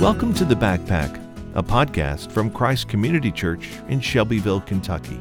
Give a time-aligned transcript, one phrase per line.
[0.00, 1.22] Welcome to The Backpack,
[1.54, 5.20] a podcast from Christ Community Church in Shelbyville, Kentucky.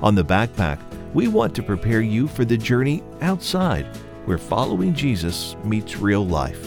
[0.00, 0.78] On The Backpack,
[1.12, 3.84] we want to prepare you for the journey outside
[4.24, 6.66] where following Jesus meets real life.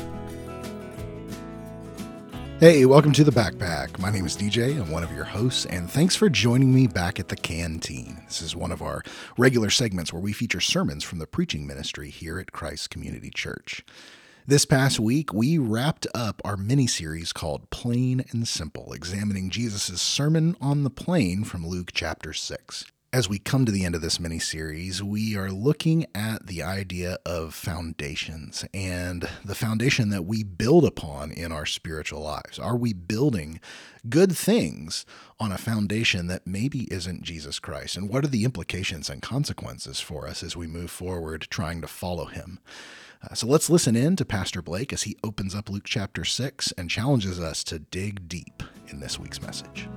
[2.59, 3.97] Hey, welcome to the Backpack.
[3.97, 4.79] My name is DJ.
[4.79, 8.21] I'm one of your hosts, and thanks for joining me back at the Canteen.
[8.27, 9.01] This is one of our
[9.39, 13.83] regular segments where we feature sermons from the preaching ministry here at Christ Community Church.
[14.49, 20.01] This past week, we wrapped up our mini series called Plain and Simple, examining Jesus'
[20.01, 22.85] Sermon on the Plain from Luke chapter 6.
[23.13, 26.63] As we come to the end of this mini series, we are looking at the
[26.63, 32.57] idea of foundations and the foundation that we build upon in our spiritual lives.
[32.57, 33.59] Are we building
[34.09, 35.05] good things
[35.39, 37.97] on a foundation that maybe isn't Jesus Christ?
[37.97, 41.87] And what are the implications and consequences for us as we move forward trying to
[41.87, 42.57] follow him?
[43.21, 46.71] Uh, so let's listen in to Pastor Blake as he opens up Luke chapter 6
[46.77, 49.89] and challenges us to dig deep in this week's message.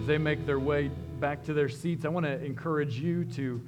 [0.00, 3.60] As they make their way back to their seats, I want to encourage you to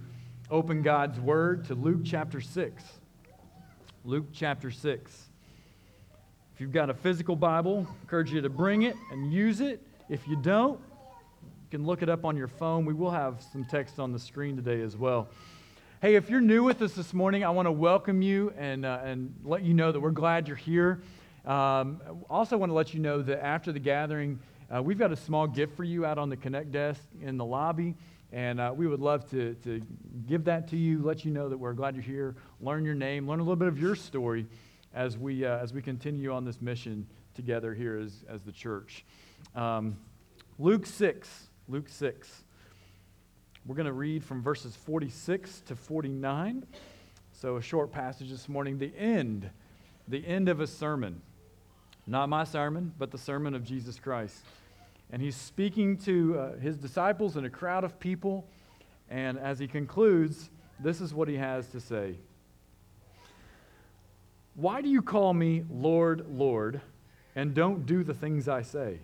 [0.51, 2.83] open God's Word to Luke chapter 6.
[4.07, 5.29] Luke chapter 6.
[6.55, 9.87] If you've got a physical Bible, I encourage you to bring it and use it.
[10.09, 10.81] If you don't,
[11.43, 12.87] you can look it up on your phone.
[12.87, 15.29] We will have some text on the screen today as well.
[16.05, 19.01] Hey, if you're new with us this morning, I want to welcome you and, uh,
[19.03, 21.01] and let you know that we're glad you're here.
[21.47, 24.39] Um, also, want to let you know that after the gathering,
[24.71, 27.45] uh, we've got a small gift for you out on the Connect desk in the
[27.47, 27.95] lobby,
[28.33, 29.81] and uh, we would love to, to
[30.29, 33.27] give that to you, let you know that we're glad you're here, learn your name,
[33.27, 34.45] learn a little bit of your story
[34.93, 39.07] as we, uh, as we continue on this mission together here as, as the church.
[39.55, 39.97] Um,
[40.59, 42.44] Luke 6, Luke 6.
[43.67, 46.67] We're going to read from verses 46 to 49.
[47.33, 48.77] So, a short passage this morning.
[48.77, 49.49] The end,
[50.07, 51.23] the end of a sermon.
[52.07, 54.37] Not my sermon, but the sermon of Jesus Christ.
[55.11, 58.47] And he's speaking to uh, his disciples and a crowd of people.
[59.09, 62.19] And as he concludes, this is what he has to say
[64.57, 66.83] Why do you call me Lord, Lord,
[67.35, 68.99] and don't do the things I say?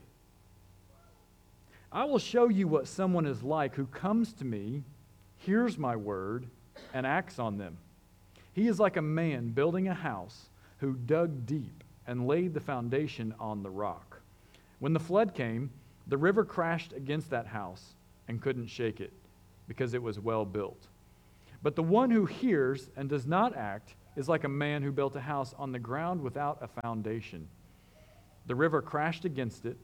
[1.93, 4.85] I will show you what someone is like who comes to me,
[5.39, 6.47] hears my word,
[6.95, 7.79] and acts on them.
[8.53, 13.35] He is like a man building a house who dug deep and laid the foundation
[13.41, 14.21] on the rock.
[14.79, 15.71] When the flood came,
[16.07, 17.95] the river crashed against that house
[18.29, 19.13] and couldn't shake it
[19.67, 20.87] because it was well built.
[21.63, 25.17] But the one who hears and does not act is like a man who built
[25.17, 27.49] a house on the ground without a foundation.
[28.47, 29.77] The river crashed against it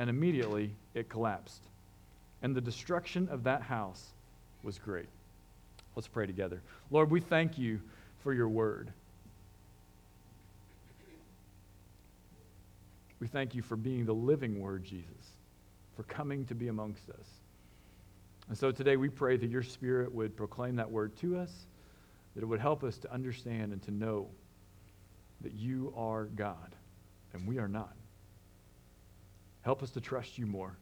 [0.00, 1.60] and immediately it collapsed.
[2.40, 4.02] And the destruction of that house
[4.62, 5.10] was great.
[5.94, 6.62] Let's pray together.
[6.90, 7.82] Lord, we thank you
[8.22, 8.90] for your word.
[13.20, 15.34] We thank you for being the living word, Jesus,
[15.96, 17.26] for coming to be amongst us.
[18.48, 21.52] And so today we pray that your spirit would proclaim that word to us,
[22.34, 24.28] that it would help us to understand and to know
[25.42, 26.74] that you are God
[27.34, 27.92] and we are not.
[29.62, 30.76] Help us to trust you more.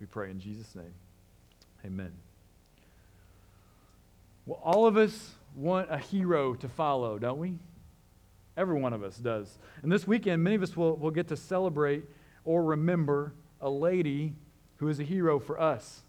[0.00, 0.94] We pray in Jesus' name.
[1.84, 2.12] Amen.
[4.46, 7.54] Well, all of us want a hero to follow, don't we?
[8.56, 9.58] Every one of us does.
[9.82, 12.04] And this weekend, many of us will, will get to celebrate
[12.44, 14.34] or remember a lady
[14.76, 16.02] who is a hero for us.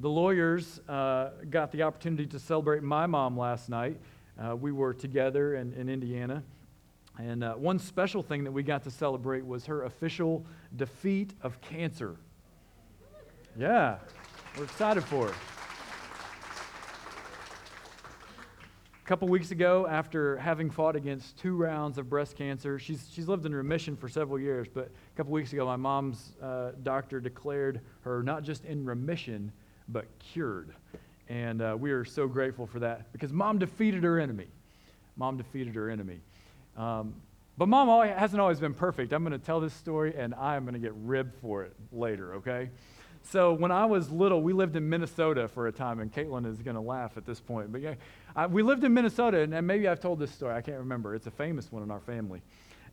[0.00, 3.98] The lawyers uh, got the opportunity to celebrate my mom last night.
[4.38, 6.42] Uh, we were together in, in Indiana.
[7.18, 10.44] And uh, one special thing that we got to celebrate was her official
[10.76, 12.16] defeat of cancer.
[13.58, 13.98] Yeah,
[14.58, 15.34] we're excited for it.
[19.04, 23.28] A couple weeks ago, after having fought against two rounds of breast cancer, she's, she's
[23.28, 27.20] lived in remission for several years, but a couple weeks ago, my mom's uh, doctor
[27.20, 29.52] declared her not just in remission,
[29.88, 30.74] but cured.
[31.28, 34.48] And uh, we are so grateful for that because mom defeated her enemy.
[35.16, 36.20] Mom defeated her enemy.
[36.76, 37.14] Um,
[37.56, 39.12] but mom hasn't always been perfect.
[39.12, 42.34] I'm going to tell this story, and I'm going to get ribbed for it later,
[42.34, 42.70] okay?
[43.22, 46.60] So when I was little, we lived in Minnesota for a time, and Caitlin is
[46.62, 47.72] going to laugh at this point.
[47.72, 47.94] But yeah,
[48.36, 50.54] I, we lived in Minnesota, and, and, maybe I've told this story.
[50.54, 51.14] I can't remember.
[51.14, 52.42] It's a famous one in our family.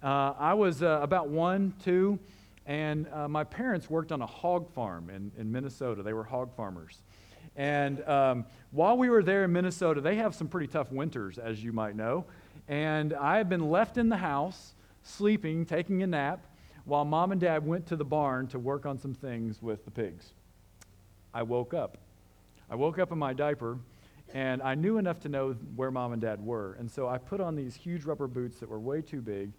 [0.01, 2.18] Uh, I was uh, about one, two,
[2.66, 6.01] and uh, my parents worked on a hog farm in, in Minnesota.
[6.01, 7.01] They were hog farmers.
[7.56, 11.63] And um, while we were there in Minnesota, they have some pretty tough winters, as
[11.63, 12.25] you might know.
[12.68, 16.45] And I had been left in the house, sleeping, taking a nap,
[16.86, 19.92] while mom and dad went to the barn to work on some things with the
[19.92, 20.33] pigs.
[21.33, 21.98] I woke up.
[22.69, 23.77] I woke up in my diaper,
[24.33, 26.75] and I knew enough to know where mom and dad were.
[26.80, 29.51] And so I put on these huge rubber boots that were way too big,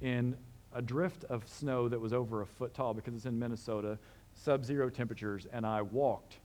[0.00, 0.36] in
[0.74, 3.98] a drift of snow that was over a foot tall because it's in Minnesota,
[4.34, 6.38] sub zero temperatures, and I walked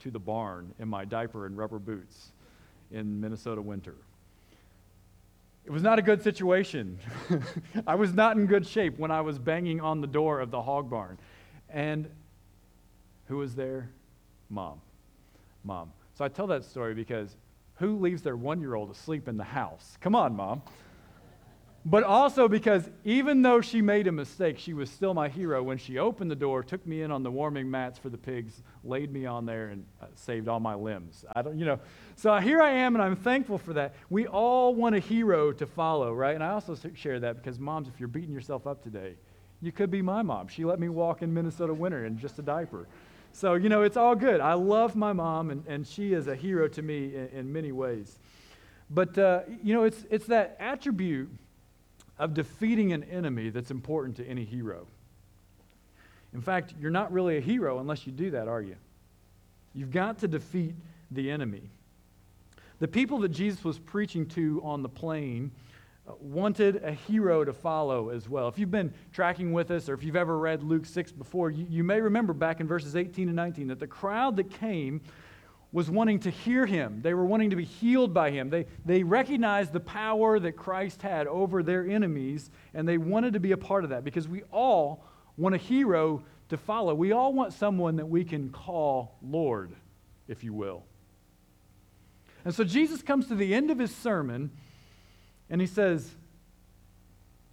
[0.00, 2.32] to the barn in my diaper and rubber boots
[2.90, 3.96] in Minnesota winter.
[5.64, 6.98] It was not a good situation.
[7.86, 10.60] I was not in good shape when I was banging on the door of the
[10.60, 11.18] hog barn.
[11.68, 12.08] And
[13.26, 13.90] who was there?
[14.50, 14.80] Mom.
[15.64, 15.92] Mom.
[16.14, 17.36] So I tell that story because
[17.76, 19.96] who leaves their one year old asleep in the house?
[20.00, 20.62] Come on, mom.
[21.84, 25.78] But also because even though she made a mistake, she was still my hero when
[25.78, 29.12] she opened the door, took me in on the warming mats for the pigs, laid
[29.12, 31.24] me on there, and uh, saved all my limbs.
[31.34, 31.80] I don't, you know.
[32.14, 33.96] So here I am, and I'm thankful for that.
[34.10, 36.36] We all want a hero to follow, right?
[36.36, 39.16] And I also share that because, moms, if you're beating yourself up today,
[39.60, 40.46] you could be my mom.
[40.46, 42.86] She let me walk in Minnesota winter in just a diaper.
[43.32, 44.40] So, you know, it's all good.
[44.40, 47.72] I love my mom, and, and she is a hero to me in, in many
[47.72, 48.20] ways.
[48.88, 51.28] But, uh, you know, it's, it's that attribute
[52.18, 54.86] of defeating an enemy that's important to any hero.
[56.34, 58.76] In fact, you're not really a hero unless you do that, are you?
[59.74, 60.74] You've got to defeat
[61.10, 61.70] the enemy.
[62.78, 65.52] The people that Jesus was preaching to on the plain
[66.06, 68.48] uh, wanted a hero to follow as well.
[68.48, 71.66] If you've been tracking with us or if you've ever read Luke 6 before, you,
[71.70, 75.00] you, may remember back in verses 18 and 19 that the crowd that came
[75.72, 77.00] was wanting to hear him.
[77.02, 78.50] They were wanting to be healed by him.
[78.50, 83.40] They, they recognized the power that Christ had over their enemies, and they wanted to
[83.40, 85.04] be a part of that because we all
[85.38, 86.94] want a hero to follow.
[86.94, 89.72] We all want someone that we can call Lord,
[90.28, 90.84] if you will.
[92.44, 94.50] And so Jesus comes to the end of his sermon
[95.48, 96.10] and he says,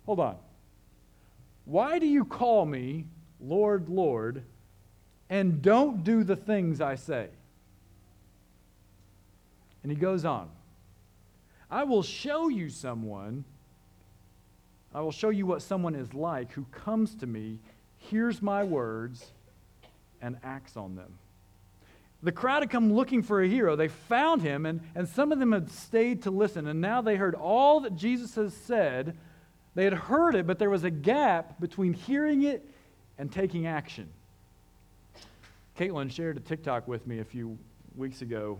[0.05, 0.37] Hold on.
[1.65, 3.05] Why do you call me
[3.39, 4.43] Lord, Lord,
[5.29, 7.29] and don't do the things I say?
[9.83, 10.49] And he goes on.
[11.71, 13.45] I will show you someone,
[14.93, 17.59] I will show you what someone is like who comes to me,
[17.97, 19.31] hears my words,
[20.21, 21.13] and acts on them.
[22.21, 23.75] The crowd had come looking for a hero.
[23.75, 26.67] They found him, and, and some of them had stayed to listen.
[26.67, 29.15] And now they heard all that Jesus has said.
[29.75, 32.67] They had heard it, but there was a gap between hearing it
[33.17, 34.09] and taking action.
[35.77, 37.57] Caitlin shared a TikTok with me a few
[37.95, 38.59] weeks ago,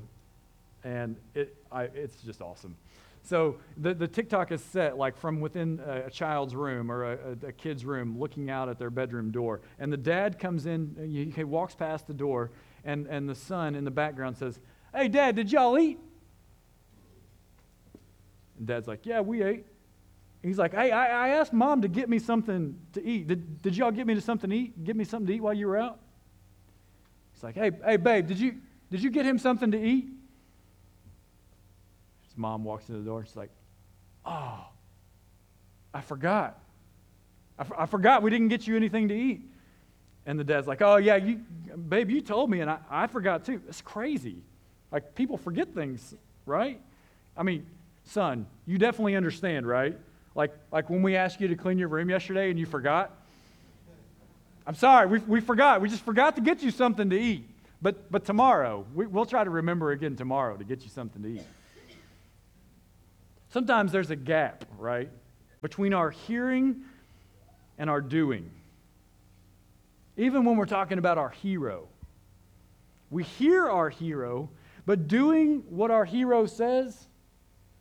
[0.84, 2.76] and it, I, it's just awesome.
[3.24, 7.48] So the, the TikTok is set like from within a, child's room or a, a,
[7.48, 9.62] a, kid's room looking out at their bedroom door.
[9.78, 12.52] And the dad comes in, uh, he, he walks past the door,
[12.84, 14.60] and, and the son in the background says,
[14.96, 16.00] Hey, Dad, did y'all eat?
[18.58, 19.66] And Dad's like, Yeah, we ate.
[20.42, 23.28] He's like, Hey, I, I asked Mom to get me something to eat.
[23.28, 24.84] Did, did y'all get me to something to eat?
[24.84, 26.00] Get me something to eat while you were out?
[27.34, 28.56] He's like, Hey, hey, babe, did you,
[28.90, 30.10] did you get him something to eat?
[32.40, 33.52] Mom walks in the door and she's like,
[34.26, 34.66] Oh,
[35.94, 36.60] I forgot.
[37.58, 39.42] I, f- I forgot we didn't get you anything to eat.
[40.26, 41.38] And the dad's like, oh, yeah, you,
[41.90, 43.62] babe, you told me, and I, I forgot too.
[43.68, 44.38] It's crazy.
[44.92, 46.14] Like, people forget things,
[46.46, 46.80] right?
[47.36, 47.66] I mean,
[48.06, 49.98] son, you definitely understand, right?
[50.36, 53.16] Like, like when we asked you to clean your room yesterday and you forgot.
[54.68, 55.82] I'm sorry, we, we forgot.
[55.82, 57.50] We just forgot to get you something to eat.
[57.82, 61.30] But, but tomorrow, we, we'll try to remember again tomorrow to get you something to
[61.30, 61.44] eat.
[63.50, 65.10] Sometimes there's a gap, right,
[65.62, 66.84] between our hearing
[67.78, 68.50] and our doing.
[70.18, 71.88] Even when we're talking about our hero,
[73.10, 74.50] we hear our hero,
[74.86, 77.08] but doing what our hero says,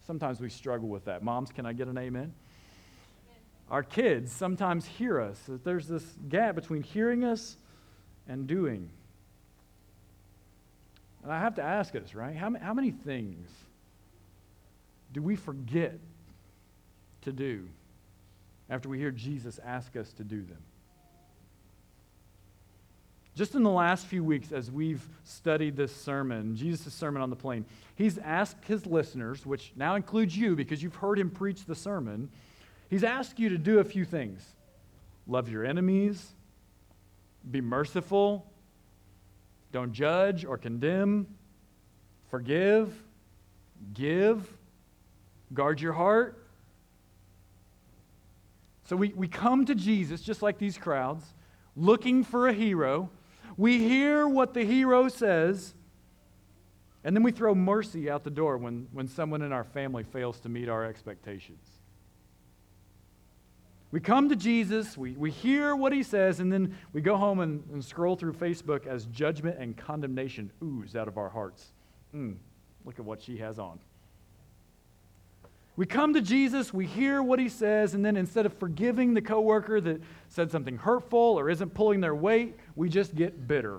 [0.06, 1.22] sometimes we struggle with that.
[1.22, 2.32] Moms, can I get an amen?
[3.70, 5.38] Our kids sometimes hear us.
[5.64, 7.58] There's this gap between hearing us
[8.26, 8.88] and doing.
[11.22, 12.34] And I have to ask us, right?
[12.34, 13.50] How, how many things
[15.12, 15.98] do we forget
[17.22, 17.68] to do
[18.70, 20.62] after we hear Jesus ask us to do them?
[23.38, 27.36] Just in the last few weeks, as we've studied this sermon, Jesus' sermon on the
[27.36, 31.74] plain, he's asked his listeners, which now includes you because you've heard him preach the
[31.76, 32.28] sermon,
[32.90, 34.44] he's asked you to do a few things
[35.28, 36.32] love your enemies,
[37.48, 38.44] be merciful,
[39.70, 41.26] don't judge or condemn,
[42.30, 42.92] forgive,
[43.94, 44.57] give,
[45.52, 46.44] guard your heart.
[48.84, 51.24] So we, we come to Jesus just like these crowds,
[51.76, 53.10] looking for a hero
[53.58, 55.74] we hear what the hero says,
[57.02, 60.38] and then we throw mercy out the door when, when someone in our family fails
[60.40, 61.66] to meet our expectations.
[63.90, 67.40] We come to Jesus, we, we hear what he says, and then we go home
[67.40, 71.72] and, and scroll through Facebook as judgment and condemnation ooze out of our hearts.
[72.14, 72.36] Mm,
[72.84, 73.80] look at what she has on.
[75.78, 79.22] We come to Jesus, we hear what he says, and then instead of forgiving the
[79.22, 83.78] coworker that said something hurtful or isn't pulling their weight, we just get bitter.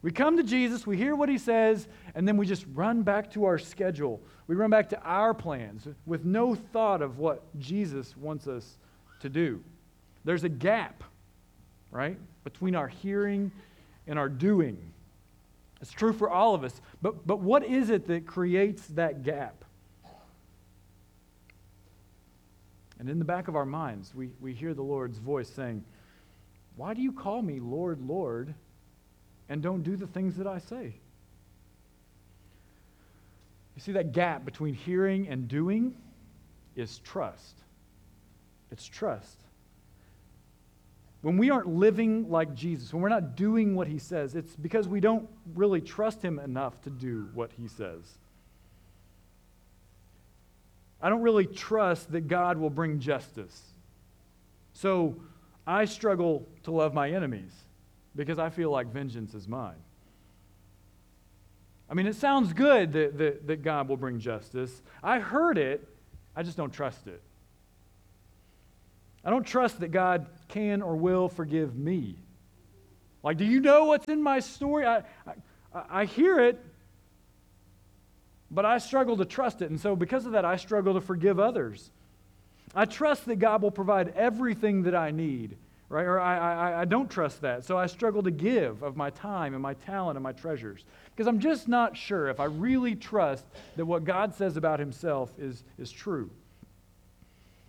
[0.00, 3.32] We come to Jesus, we hear what he says, and then we just run back
[3.32, 4.22] to our schedule.
[4.46, 8.78] We run back to our plans with no thought of what Jesus wants us
[9.22, 9.60] to do.
[10.24, 11.02] There's a gap,
[11.90, 13.50] right, between our hearing
[14.06, 14.78] and our doing.
[15.80, 16.80] It's true for all of us.
[17.02, 19.63] But, but what is it that creates that gap?
[23.04, 25.84] And in the back of our minds, we, we hear the Lord's voice saying,
[26.76, 28.54] Why do you call me Lord, Lord,
[29.50, 30.94] and don't do the things that I say?
[33.76, 35.94] You see, that gap between hearing and doing
[36.76, 37.58] is trust.
[38.72, 39.36] It's trust.
[41.20, 44.88] When we aren't living like Jesus, when we're not doing what he says, it's because
[44.88, 48.16] we don't really trust him enough to do what he says.
[51.04, 53.62] I don't really trust that God will bring justice.
[54.72, 55.16] So
[55.66, 57.52] I struggle to love my enemies
[58.16, 59.76] because I feel like vengeance is mine.
[61.90, 64.80] I mean, it sounds good that, that, that God will bring justice.
[65.02, 65.86] I heard it,
[66.34, 67.20] I just don't trust it.
[69.22, 72.16] I don't trust that God can or will forgive me.
[73.22, 74.86] Like, do you know what's in my story?
[74.86, 76.64] I, I, I hear it,
[78.50, 79.70] but I struggle to trust it.
[79.70, 81.90] And so, because of that, I struggle to forgive others.
[82.74, 85.56] I trust that God will provide everything that I need,
[85.88, 86.04] right?
[86.04, 87.64] Or I, I, I don't trust that.
[87.64, 90.84] So I struggle to give of my time and my talent and my treasures.
[91.14, 93.44] Because I'm just not sure if I really trust
[93.76, 96.30] that what God says about himself is, is true.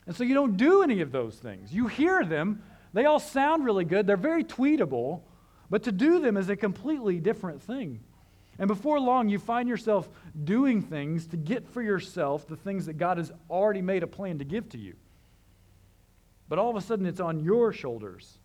[0.08, 1.74] And so you don't do any of those things.
[1.74, 2.63] You hear them,
[2.94, 5.22] they all sound really good, they're very tweetable,
[5.70, 8.00] but to do them is a completely different thing.
[8.58, 10.08] And before long, you find yourself
[10.44, 14.40] doing things to get for yourself the things that God has already made a plan
[14.40, 14.96] to give to you.
[16.48, 18.38] But all of a sudden, it's on your shoulders.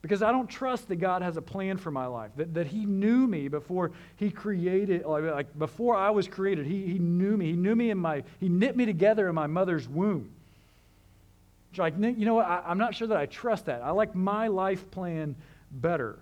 [0.00, 2.86] Because I don't trust that God has a plan for my life, that, that He
[2.86, 7.46] knew me before He created, like before I was created, He, he knew me.
[7.46, 10.30] He knew me in my, He knit me together in my mother's womb.
[11.76, 12.46] Like, you know what?
[12.46, 13.82] I, I'm not sure that I trust that.
[13.82, 15.34] I like my life plan
[15.70, 16.18] better.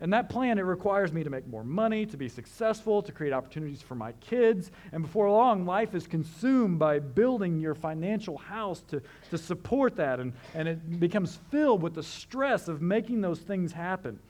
[0.00, 3.32] And that plan, it requires me to make more money, to be successful, to create
[3.32, 4.70] opportunities for my kids.
[4.92, 10.20] And before long, life is consumed by building your financial house to, to support that.
[10.20, 14.20] And, and it becomes filled with the stress of making those things happen.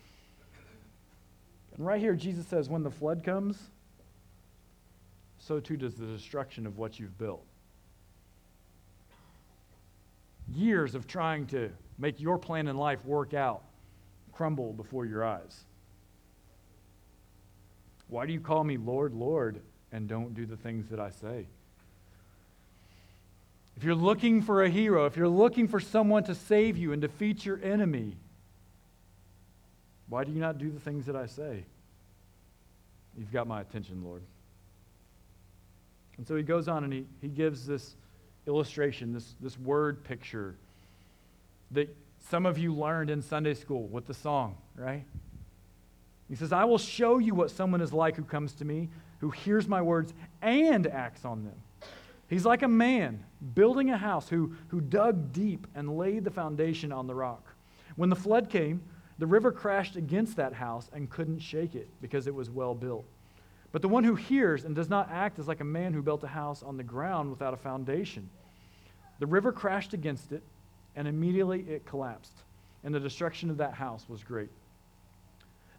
[1.76, 3.58] And right here, Jesus says, when the flood comes,
[5.38, 7.44] so too does the destruction of what you've built.
[10.50, 13.64] Years of trying to make your plan in life work out
[14.38, 15.64] crumble before your eyes.
[18.06, 21.48] Why do you call me Lord, Lord, and don't do the things that I say?
[23.76, 27.02] If you're looking for a hero, if you're looking for someone to save you and
[27.02, 28.16] defeat your enemy,
[30.08, 31.64] why do you not do the things that I say?
[33.18, 34.22] You've got my attention, Lord.
[36.16, 37.96] And so he goes on and he, he gives this
[38.46, 40.54] illustration, this, this word picture
[41.72, 45.04] that some of you learned in Sunday school with the song, right?
[46.28, 49.30] He says, I will show you what someone is like who comes to me, who
[49.30, 51.54] hears my words and acts on them.
[52.28, 56.92] He's like a man building a house who, who dug deep and laid the foundation
[56.92, 57.54] on the rock.
[57.96, 58.82] When the flood came,
[59.18, 63.06] the river crashed against that house and couldn't shake it because it was well built.
[63.72, 66.22] But the one who hears and does not act is like a man who built
[66.22, 68.28] a house on the ground without a foundation.
[69.18, 70.42] The river crashed against it
[70.96, 72.32] and immediately it collapsed,
[72.84, 74.50] and the destruction of that house was great.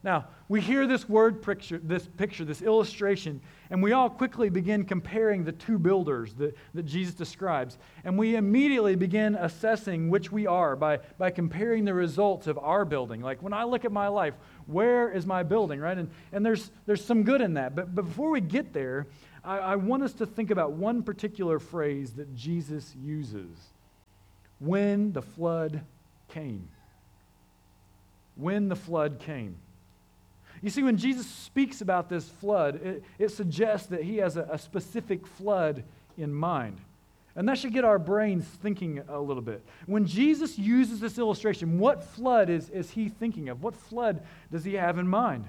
[0.01, 4.85] Now, we hear this word picture, this picture, this illustration, and we all quickly begin
[4.85, 7.77] comparing the two builders that, that Jesus describes.
[8.05, 12.85] And we immediately begin assessing which we are by, by comparing the results of our
[12.85, 13.19] building.
[13.19, 14.35] Like when I look at my life,
[14.67, 15.97] where is my building, right?
[15.97, 17.75] And, and there's, there's some good in that.
[17.75, 19.05] But, but before we get there,
[19.43, 23.49] I, I want us to think about one particular phrase that Jesus uses
[24.59, 25.81] when the flood
[26.29, 26.67] came.
[28.35, 29.55] When the flood came.
[30.61, 34.43] You see, when Jesus speaks about this flood, it, it suggests that he has a,
[34.51, 35.83] a specific flood
[36.17, 36.77] in mind.
[37.35, 39.63] And that should get our brains thinking a little bit.
[39.85, 43.63] When Jesus uses this illustration, what flood is, is he thinking of?
[43.63, 45.45] What flood does he have in mind?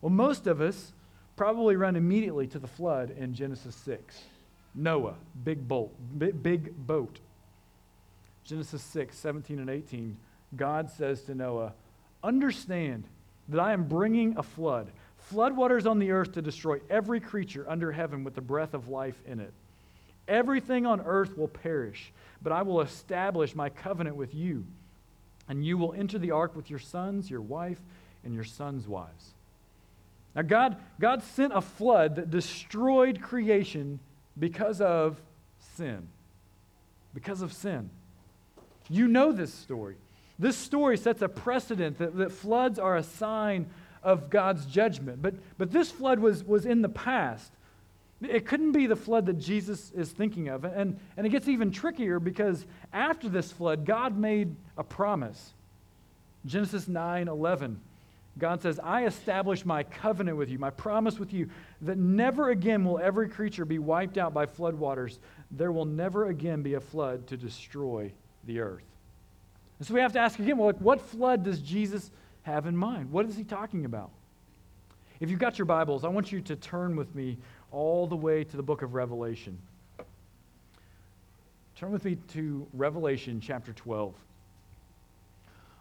[0.00, 0.92] Well, most of us
[1.36, 4.20] probably run immediately to the flood in Genesis 6.
[4.74, 5.14] Noah,
[5.44, 5.68] big
[6.18, 7.20] big, big boat.
[8.50, 10.16] Genesis 6, 17 and 18,
[10.56, 11.72] God says to Noah,
[12.24, 13.04] Understand
[13.48, 14.90] that I am bringing a flood,
[15.32, 19.14] floodwaters on the earth to destroy every creature under heaven with the breath of life
[19.24, 19.52] in it.
[20.26, 24.66] Everything on earth will perish, but I will establish my covenant with you.
[25.48, 27.78] And you will enter the ark with your sons, your wife,
[28.24, 29.30] and your sons' wives.
[30.34, 34.00] Now, God, God sent a flood that destroyed creation
[34.36, 35.22] because of
[35.76, 36.08] sin.
[37.14, 37.90] Because of sin.
[38.90, 39.96] You know this story.
[40.38, 43.70] This story sets a precedent that, that floods are a sign
[44.02, 45.22] of God's judgment.
[45.22, 47.52] But, but this flood was, was in the past.
[48.20, 50.64] It couldn't be the flood that Jesus is thinking of.
[50.64, 55.52] And, and it gets even trickier because after this flood, God made a promise.
[56.44, 57.80] Genesis 9 11.
[58.38, 61.50] God says, I establish my covenant with you, my promise with you,
[61.82, 65.18] that never again will every creature be wiped out by floodwaters.
[65.50, 68.12] There will never again be a flood to destroy
[68.44, 68.84] the earth.
[69.78, 72.10] And so we have to ask again, well, like, what flood does Jesus
[72.42, 73.10] have in mind?
[73.10, 74.10] What is he talking about?
[75.20, 77.38] If you've got your Bibles, I want you to turn with me
[77.72, 79.58] all the way to the book of Revelation.
[81.76, 84.14] Turn with me to Revelation chapter 12.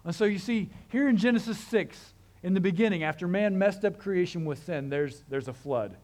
[0.06, 4.00] And so you see, here in Genesis 6, in the beginning, after man messed up
[4.00, 5.98] creation with sin, there's, there's a flood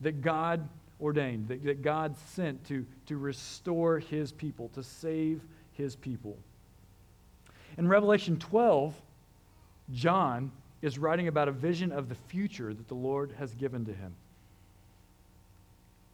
[0.00, 0.66] that God
[1.00, 5.42] ordained, that, that God sent to, to restore his people, to save
[5.78, 6.36] his people.
[7.78, 8.94] In Revelation 12,
[9.94, 10.50] John
[10.82, 14.14] is writing about a vision of the future that the Lord has given to him.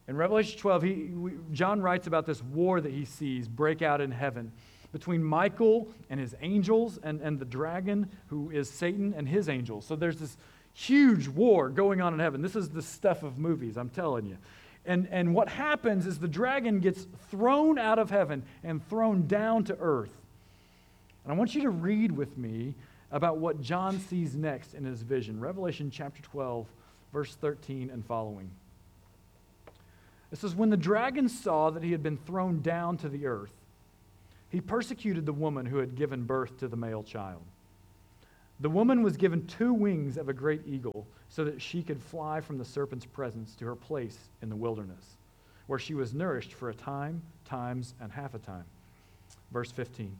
[0.07, 3.99] In Revelation 12, he, we, John writes about this war that he sees break out
[3.99, 4.51] in heaven
[4.91, 9.85] between Michael and his angels and, and the dragon, who is Satan and his angels.
[9.85, 10.37] So there's this
[10.73, 12.41] huge war going on in heaven.
[12.41, 14.37] This is the stuff of movies, I'm telling you.
[14.85, 19.63] And, and what happens is the dragon gets thrown out of heaven and thrown down
[19.65, 20.15] to earth.
[21.23, 22.75] And I want you to read with me
[23.11, 25.39] about what John sees next in his vision.
[25.39, 26.67] Revelation chapter 12,
[27.11, 28.51] verse 13 and following.
[30.31, 33.53] It says, When the dragon saw that he had been thrown down to the earth,
[34.49, 37.41] he persecuted the woman who had given birth to the male child.
[38.59, 42.39] The woman was given two wings of a great eagle so that she could fly
[42.39, 45.17] from the serpent's presence to her place in the wilderness,
[45.67, 48.63] where she was nourished for a time, times, and half a time.
[49.51, 50.17] Verse 15.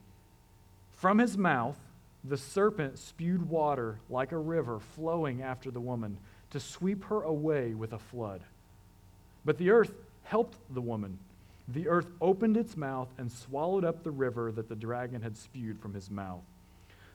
[0.92, 1.78] From his mouth,
[2.22, 6.18] the serpent spewed water like a river flowing after the woman
[6.50, 8.42] to sweep her away with a flood.
[9.42, 11.18] But the earth helped the woman.
[11.68, 15.80] The earth opened its mouth and swallowed up the river that the dragon had spewed
[15.80, 16.44] from his mouth.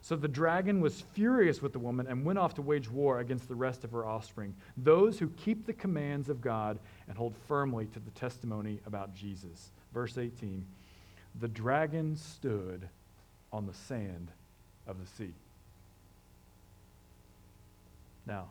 [0.02, 3.48] So the dragon was furious with the woman and went off to wage war against
[3.48, 7.86] the rest of her offspring, those who keep the commands of God and hold firmly
[7.88, 9.72] to the testimony about Jesus.
[9.94, 10.66] Verse 18
[11.40, 12.90] The dragon stood
[13.54, 14.32] on the sand
[14.88, 15.34] of the sea.
[18.26, 18.48] Now,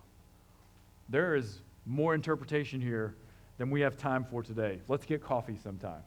[1.08, 3.14] there is more interpretation here
[3.58, 4.80] than we have time for today.
[4.86, 6.02] Let's get coffee sometime.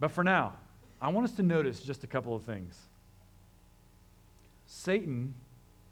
[0.00, 0.54] But for now,
[1.00, 2.76] I want us to notice just a couple of things.
[4.72, 5.34] Satan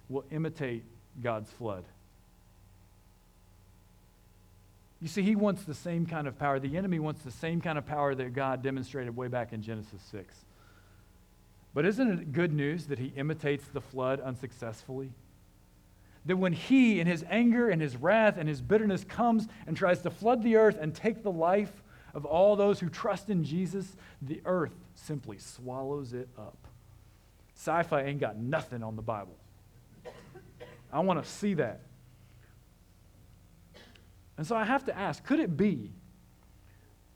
[0.08, 0.84] will imitate
[1.20, 1.84] God's flood.
[5.00, 6.60] You see, he wants the same kind of power.
[6.60, 10.00] The enemy wants the same kind of power that God demonstrated way back in Genesis
[10.12, 10.32] 6.
[11.74, 15.10] But isn't it good news that he imitates the flood unsuccessfully?
[16.26, 20.02] That when he, in his anger and his wrath and his bitterness, comes and tries
[20.02, 21.82] to flood the earth and take the life
[22.14, 26.67] of all those who trust in Jesus, the earth simply swallows it up.
[27.58, 29.36] Sci fi ain't got nothing on the Bible.
[30.92, 31.80] I want to see that.
[34.36, 35.90] And so I have to ask could it be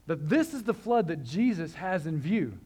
[0.09, 2.59] that this is the flood that Jesus has in view?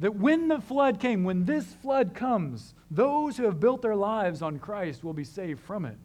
[0.00, 4.42] That when the flood came, when this flood comes, those who have built their lives
[4.42, 5.96] on Christ will be saved from it.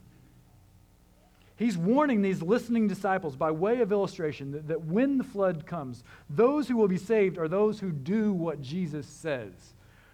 [1.58, 6.04] He's warning these listening disciples by way of illustration that, that when the flood comes,
[6.30, 9.52] those who will be saved are those who do what Jesus says,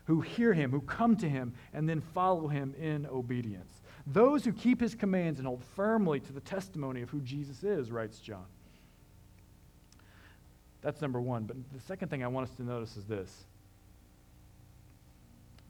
[0.05, 3.81] who hear him, who come to him, and then follow him in obedience.
[4.05, 7.91] Those who keep his commands and hold firmly to the testimony of who Jesus is,
[7.91, 8.45] writes John.
[10.81, 11.43] That's number one.
[11.43, 13.45] But the second thing I want us to notice is this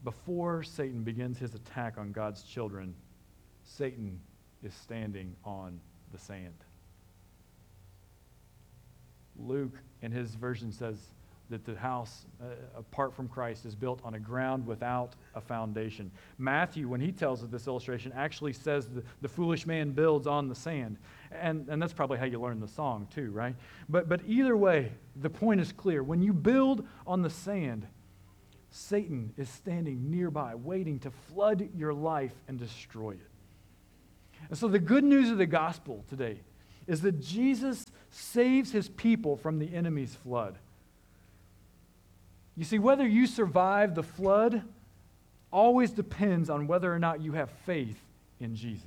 [0.04, 2.94] before Satan begins his attack on God's children,
[3.64, 4.20] Satan
[4.64, 5.80] is standing on
[6.12, 6.56] the sand.
[9.38, 10.98] Luke, in his version, says
[11.54, 16.10] that the house, uh, apart from Christ, is built on a ground without a foundation.
[16.40, 20.50] Matthew, when he tells of this illustration, actually says the, the foolish man builds on
[20.50, 20.98] the sand.
[21.32, 23.56] And, and that's probably how you learn the song, too, right?
[23.88, 26.02] But, but either way, the point is clear.
[26.02, 27.86] When you build on the sand,
[28.72, 33.30] Satan is standing nearby, waiting to flood your life and destroy it.
[34.50, 36.40] And so, the good news of the gospel today
[36.88, 40.58] is that Jesus saves his people from the enemy's flood.
[42.56, 44.64] You see, whether you survive the flood
[45.52, 48.00] always depends on whether or not you have faith
[48.40, 48.86] in Jesus.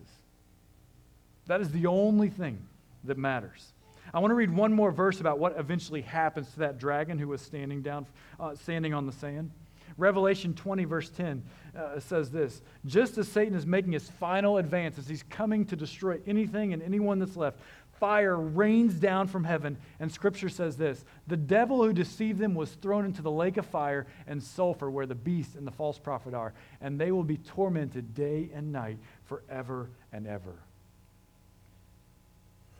[1.46, 2.58] That is the only thing
[3.04, 3.72] that matters.
[4.12, 7.28] I want to read one more verse about what eventually happens to that dragon who
[7.28, 8.06] was standing down,
[8.38, 9.50] uh, standing on the sand.
[9.98, 11.42] Revelation 20, verse 10
[11.76, 15.76] uh, says this Just as Satan is making his final advance, as he's coming to
[15.76, 17.58] destroy anything and anyone that's left,
[17.98, 19.76] fire rains down from heaven.
[20.00, 23.66] And scripture says this The devil who deceived them was thrown into the lake of
[23.66, 27.38] fire and sulfur, where the beast and the false prophet are, and they will be
[27.38, 30.54] tormented day and night forever and ever.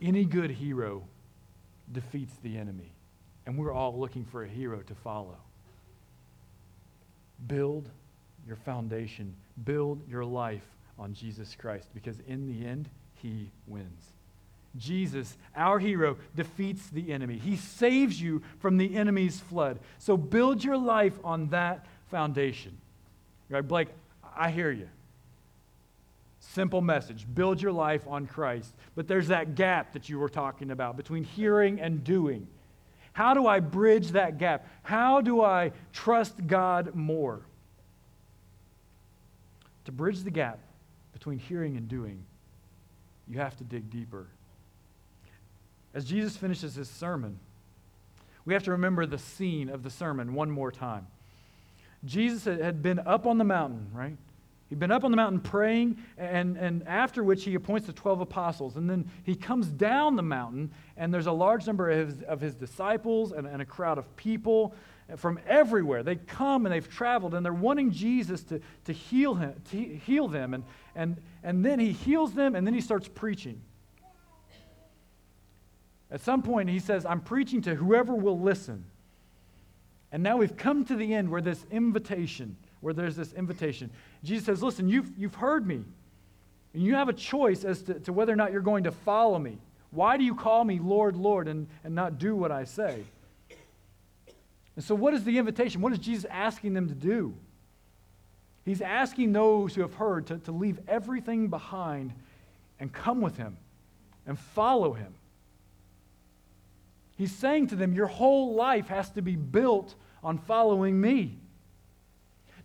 [0.01, 1.03] Any good hero
[1.91, 2.91] defeats the enemy,
[3.45, 5.37] and we're all looking for a hero to follow.
[7.47, 7.89] Build
[8.45, 10.65] your foundation, build your life
[10.99, 14.16] on Jesus Christ, because in the end, he wins.
[14.77, 17.37] Jesus, our hero, defeats the enemy.
[17.37, 19.79] He saves you from the enemy's flood.
[19.99, 22.77] So build your life on that foundation.
[23.49, 23.89] Right, Blake,
[24.35, 24.89] I hear you.
[26.39, 27.25] Simple message.
[27.33, 28.73] Build your life on Christ.
[28.95, 32.47] But there's that gap that you were talking about between hearing and doing.
[33.13, 34.67] How do I bridge that gap?
[34.83, 37.41] How do I trust God more?
[39.85, 40.59] To bridge the gap
[41.13, 42.23] between hearing and doing,
[43.27, 44.27] you have to dig deeper
[45.97, 47.39] as Jesus finishes his sermon,
[48.45, 51.07] we have to remember the scene of the sermon one more time.
[52.05, 54.15] Jesus had been up on the mountain, right?
[54.69, 58.21] He'd been up on the mountain praying, and, and after which he appoints the 12
[58.21, 58.75] apostles.
[58.75, 62.41] And then he comes down the mountain, and there's a large number of his, of
[62.41, 64.75] his disciples and, and a crowd of people
[65.15, 66.03] from everywhere.
[66.03, 70.27] They come and they've traveled, and they're wanting Jesus to, to, heal, him, to heal
[70.27, 70.53] them.
[70.53, 70.63] And,
[70.95, 73.59] and, and then he heals them, and then he starts preaching.
[76.11, 78.85] At some point, he says, I'm preaching to whoever will listen.
[80.11, 83.89] And now we've come to the end where this invitation, where there's this invitation.
[84.23, 85.83] Jesus says, Listen, you've, you've heard me,
[86.73, 89.37] and you have a choice as to, to whether or not you're going to follow
[89.37, 89.57] me.
[89.91, 93.03] Why do you call me Lord, Lord, and, and not do what I say?
[94.75, 95.81] And so, what is the invitation?
[95.81, 97.33] What is Jesus asking them to do?
[98.63, 102.13] He's asking those who have heard to, to leave everything behind
[102.79, 103.57] and come with him
[104.25, 105.13] and follow him.
[107.17, 111.39] He's saying to them, Your whole life has to be built on following me.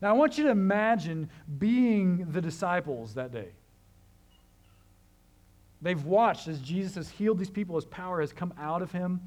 [0.00, 3.50] Now, I want you to imagine being the disciples that day.
[5.80, 9.20] They've watched as Jesus has healed these people, his power has come out of him.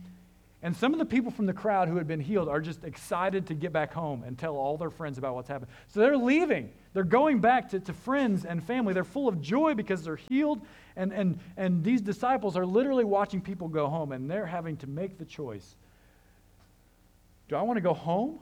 [0.65, 3.45] And some of the people from the crowd who had been healed are just excited
[3.45, 5.69] to get back home and tell all their friends about what's happened.
[5.89, 6.71] So they're leaving.
[6.93, 8.91] They're going back to, to friends and family.
[8.91, 10.65] They're full of joy because they're healed.
[10.95, 14.87] And, and, and these disciples are literally watching people go home, and they're having to
[14.87, 15.75] make the choice
[17.47, 18.39] do I want to go home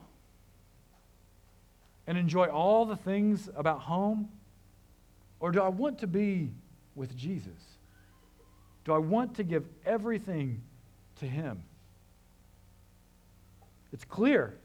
[2.06, 4.30] and enjoy all the things about home?
[5.40, 6.52] Or do I want to be
[6.94, 7.76] with Jesus?
[8.86, 10.62] Do I want to give everything
[11.16, 11.64] to Him?
[13.94, 14.58] It's clear.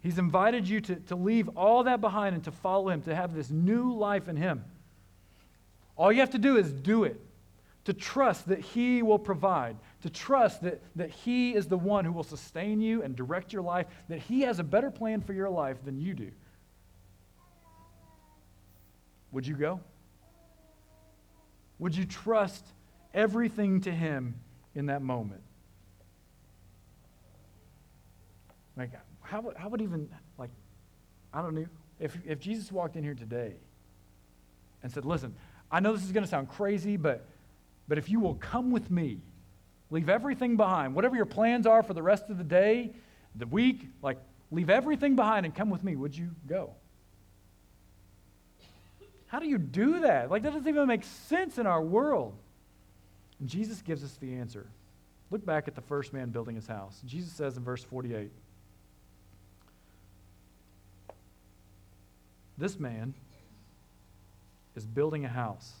[0.00, 3.34] He's invited you to, to leave all that behind and to follow Him, to have
[3.34, 4.64] this new life in Him.
[5.94, 7.20] All you have to do is do it,
[7.84, 12.12] to trust that He will provide, to trust that, that He is the one who
[12.12, 15.50] will sustain you and direct your life, that He has a better plan for your
[15.50, 16.30] life than you do.
[19.32, 19.80] Would you go?
[21.78, 22.64] Would you trust
[23.12, 24.36] everything to Him
[24.74, 25.42] in that moment?
[28.76, 30.08] Like, how, how would even,
[30.38, 30.50] like,
[31.32, 31.66] I don't know,
[32.00, 33.54] if, if Jesus walked in here today
[34.82, 35.34] and said, listen,
[35.70, 37.26] I know this is going to sound crazy, but,
[37.88, 39.18] but if you will come with me,
[39.90, 42.90] leave everything behind, whatever your plans are for the rest of the day,
[43.34, 44.18] the week, like,
[44.50, 46.74] leave everything behind and come with me, would you go?
[49.26, 50.30] How do you do that?
[50.30, 52.36] Like, that doesn't even make sense in our world.
[53.40, 54.66] And Jesus gives us the answer.
[55.30, 57.00] Look back at the first man building his house.
[57.04, 58.30] Jesus says in verse 48
[62.56, 63.14] This man
[64.76, 65.72] is building a house.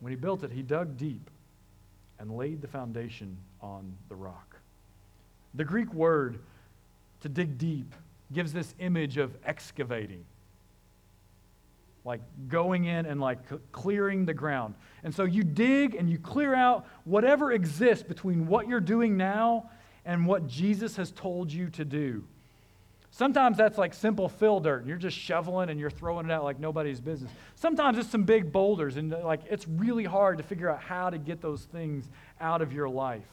[0.00, 1.30] When he built it, he dug deep
[2.18, 4.56] and laid the foundation on the rock.
[5.54, 6.38] The Greek word
[7.20, 7.94] to dig deep
[8.32, 10.24] gives this image of excavating,
[12.04, 13.38] like going in and like
[13.72, 14.74] clearing the ground.
[15.02, 19.70] And so you dig and you clear out whatever exists between what you're doing now
[20.04, 22.24] and what Jesus has told you to do.
[23.16, 26.44] Sometimes that's like simple fill dirt, and you're just shoveling and you're throwing it out
[26.44, 27.32] like nobody's business.
[27.54, 31.16] Sometimes it's some big boulders, and like it's really hard to figure out how to
[31.16, 32.04] get those things
[32.42, 33.24] out of your life.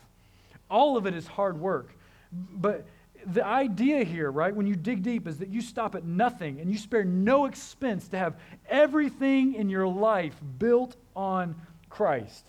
[0.72, 1.90] All of it is hard work.
[2.32, 2.86] But
[3.26, 6.72] the idea here, right, when you dig deep, is that you stop at nothing and
[6.72, 8.36] you spare no expense to have
[8.70, 11.56] everything in your life built on
[11.90, 12.46] Christ.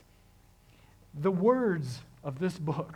[1.21, 2.95] The words of this book,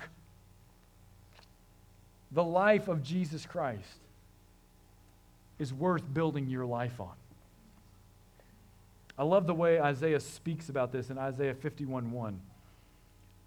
[2.31, 3.99] the life of Jesus Christ,
[5.59, 7.15] is worth building your life on.
[9.19, 12.41] I love the way Isaiah speaks about this in Isaiah 51 1.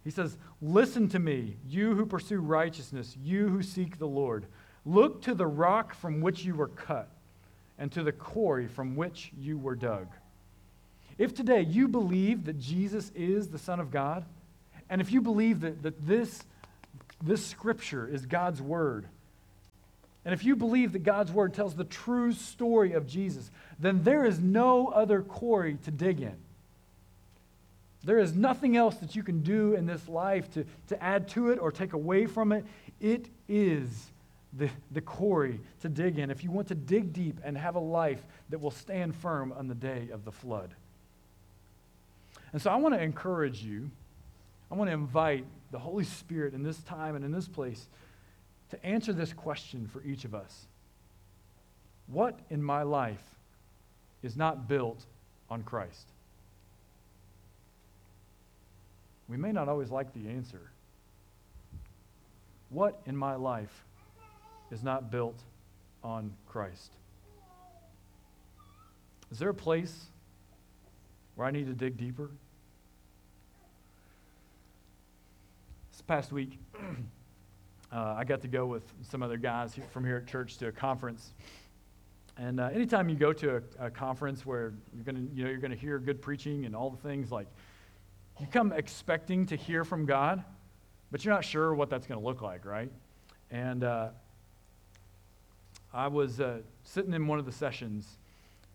[0.03, 4.45] He says, Listen to me, you who pursue righteousness, you who seek the Lord.
[4.85, 7.07] Look to the rock from which you were cut,
[7.77, 10.07] and to the quarry from which you were dug.
[11.17, 14.25] If today you believe that Jesus is the Son of God,
[14.89, 16.43] and if you believe that, that this,
[17.23, 19.07] this scripture is God's word,
[20.23, 24.23] and if you believe that God's word tells the true story of Jesus, then there
[24.23, 26.35] is no other quarry to dig in.
[28.03, 31.51] There is nothing else that you can do in this life to, to add to
[31.51, 32.65] it or take away from it.
[32.99, 34.11] It is
[34.53, 37.79] the, the quarry to dig in if you want to dig deep and have a
[37.79, 40.73] life that will stand firm on the day of the flood.
[42.53, 43.89] And so I want to encourage you,
[44.71, 47.87] I want to invite the Holy Spirit in this time and in this place
[48.71, 50.65] to answer this question for each of us
[52.07, 53.23] What in my life
[54.23, 55.05] is not built
[55.49, 56.07] on Christ?
[59.27, 60.71] We may not always like the answer.
[62.69, 63.85] What in my life
[64.71, 65.39] is not built
[66.03, 66.91] on Christ?
[69.31, 70.05] Is there a place
[71.35, 72.29] where I need to dig deeper?
[75.91, 76.57] This past week,
[77.91, 80.71] uh, I got to go with some other guys from here at church to a
[80.71, 81.33] conference.
[82.37, 85.49] And uh, anytime you go to a, a conference where you're going to, you know,
[85.49, 87.47] you're going to hear good preaching and all the things like,
[88.39, 90.43] you come expecting to hear from God,
[91.11, 92.89] but you're not sure what that's going to look like, right?
[93.51, 94.09] And uh,
[95.93, 98.17] I was uh, sitting in one of the sessions,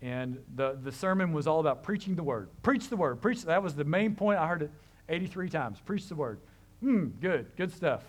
[0.03, 2.51] and the, the sermon was all about preaching the word.
[2.63, 3.23] Preach the word.
[3.23, 3.43] Preach.
[3.45, 4.39] That was the main point.
[4.39, 4.71] I heard it
[5.09, 5.79] 83 times.
[5.85, 6.39] Preach the word.
[6.81, 7.47] Hmm, good.
[7.57, 8.03] Good stuff.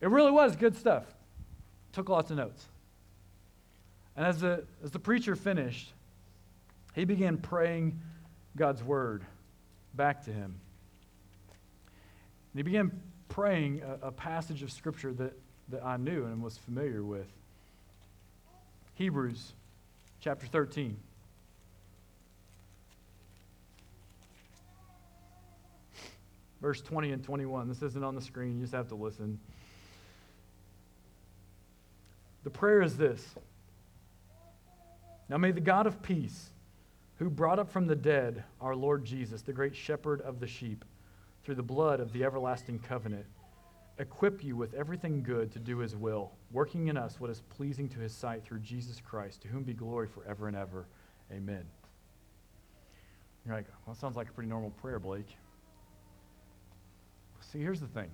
[0.00, 1.04] It really was good stuff.
[1.92, 2.64] Took lots of notes.
[4.16, 5.92] And as the, as the preacher finished,
[6.94, 8.00] he began praying
[8.56, 9.24] God's word
[9.94, 10.54] back to him.
[12.52, 12.90] And he began
[13.28, 15.32] praying a, a, passage of Scripture that,
[15.68, 17.28] that I knew and was familiar with
[18.94, 19.52] Hebrews
[20.20, 20.96] chapter 13.
[26.60, 27.68] Verse 20 and 21.
[27.68, 29.38] This isn't on the screen, you just have to listen.
[32.44, 33.34] The prayer is this
[35.28, 36.50] Now may the God of peace,
[37.16, 40.84] who brought up from the dead our Lord Jesus, the great shepherd of the sheep,
[41.44, 43.26] through the blood of the everlasting covenant,
[43.98, 47.88] equip you with everything good to do his will, working in us what is pleasing
[47.90, 50.86] to his sight through Jesus Christ, to whom be glory forever and ever.
[51.32, 51.64] Amen.
[53.44, 55.28] You're like, well, that sounds like a pretty normal prayer, Blake.
[57.40, 58.10] See, here's the thing.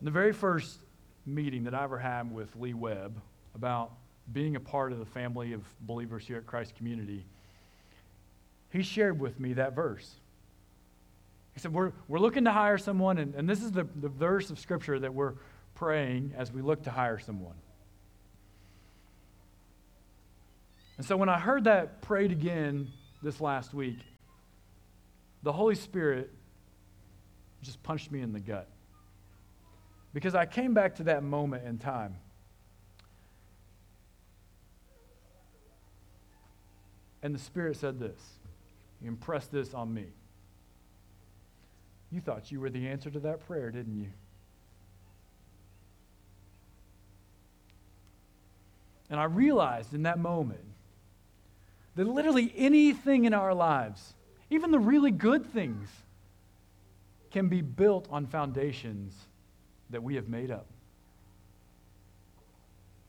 [0.00, 0.80] In the very first
[1.26, 3.20] meeting that I ever had with Lee Webb
[3.54, 3.92] about
[4.32, 7.24] being a part of the family of believers here at Christ Community,
[8.70, 10.14] he shared with me that verse.
[11.54, 14.50] He said, We're, we're looking to hire someone, and, and this is the, the verse
[14.50, 15.34] of Scripture that we're
[15.74, 17.54] praying as we look to hire someone.
[20.98, 22.88] And so when I heard that prayed again
[23.22, 23.98] this last week,
[25.42, 26.30] the Holy Spirit
[27.62, 28.68] just punched me in the gut.
[30.16, 32.16] Because I came back to that moment in time.
[37.22, 38.18] And the Spirit said this.
[38.98, 40.06] He impressed this on me.
[42.10, 44.08] You thought you were the answer to that prayer, didn't you?
[49.10, 50.64] And I realized in that moment
[51.94, 54.14] that literally anything in our lives,
[54.48, 55.90] even the really good things,
[57.30, 59.12] can be built on foundations
[59.90, 60.66] that we have made up.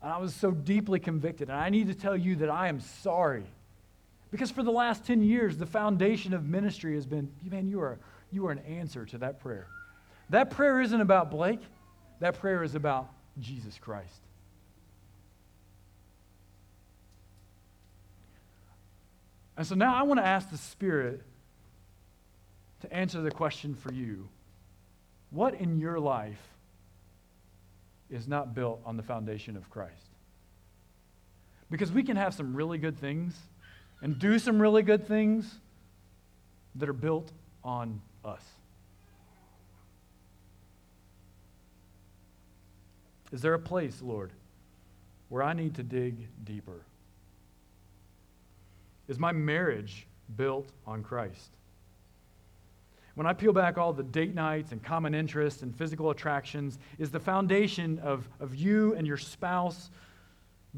[0.01, 1.49] And I was so deeply convicted.
[1.49, 3.45] And I need to tell you that I am sorry.
[4.31, 7.99] Because for the last 10 years, the foundation of ministry has been, man, you are,
[8.31, 9.67] you are an answer to that prayer.
[10.29, 11.61] That prayer isn't about Blake,
[12.19, 13.09] that prayer is about
[13.39, 14.21] Jesus Christ.
[19.55, 21.23] And so now I want to ask the Spirit
[22.81, 24.27] to answer the question for you
[25.31, 26.56] What in your life
[28.09, 30.09] is not built on the foundation of Christ.
[31.69, 33.35] Because we can have some really good things
[34.01, 35.55] and do some really good things
[36.75, 37.31] that are built
[37.63, 38.43] on us.
[43.31, 44.31] Is there a place, Lord,
[45.29, 46.81] where I need to dig deeper?
[49.09, 51.56] Is my marriage built on Christ?
[53.17, 57.09] When I peel back all the date nights and common interests and physical attractions, is
[57.09, 59.89] the foundation of, of you and your spouse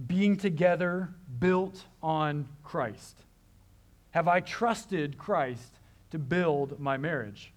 [0.08, 3.26] being together built on Christ?
[4.12, 5.80] Have I trusted Christ
[6.12, 7.52] to build my marriage?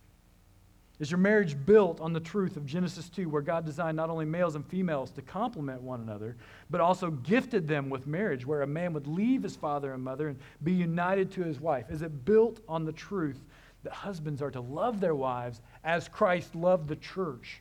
[0.99, 4.25] Is your marriage built on the truth of Genesis 2, where God designed not only
[4.25, 6.37] males and females to complement one another,
[6.71, 10.27] but also gifted them with marriage, where a man would leave his father and mother
[10.27, 11.87] and be united to his wife?
[11.89, 13.45] Is it built on the truth
[13.85, 17.61] that husbands are to love their wives as Christ loved the church,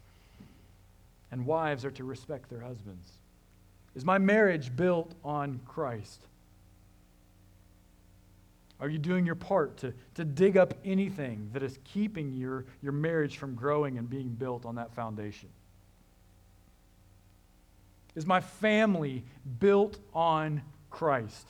[1.31, 3.07] and wives are to respect their husbands?
[3.95, 6.21] Is my marriage built on Christ?
[8.79, 12.93] Are you doing your part to, to dig up anything that is keeping your, your
[12.93, 15.49] marriage from growing and being built on that foundation?
[18.15, 19.23] Is my family
[19.59, 21.47] built on Christ?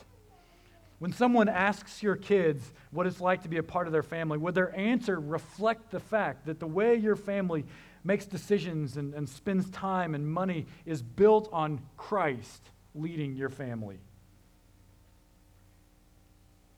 [1.02, 2.62] When someone asks your kids
[2.92, 6.00] what it's like to be a part of their family, would their answer reflect the
[6.00, 7.66] fact that the way your family
[8.04, 12.62] makes decisions and, and spends time and money is built on Christ
[12.94, 13.98] leading your family?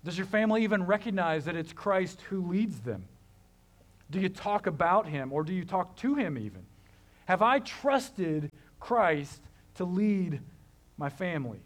[0.05, 3.03] Does your family even recognize that it's Christ who leads them?
[4.09, 6.65] Do you talk about him or do you talk to him even?
[7.25, 9.41] Have I trusted Christ
[9.75, 10.39] to lead
[10.95, 11.59] my family,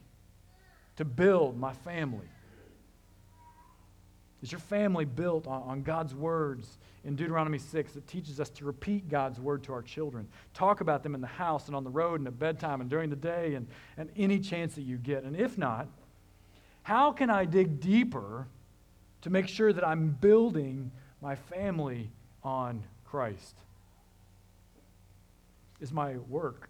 [0.95, 2.25] to build my family?
[4.43, 9.09] Is your family built on, God's words in Deuteronomy 6 that teaches us to repeat
[9.09, 10.27] God's word to our children?
[10.53, 13.09] Talk about them in the house and on the road and at bedtime and during
[13.09, 15.23] the day and, and any chance that you get.
[15.23, 15.87] And if not,
[16.83, 18.47] how can I dig deeper
[19.21, 22.11] to make sure that I'm building my family
[22.43, 23.57] on Christ?
[25.79, 26.69] Is my work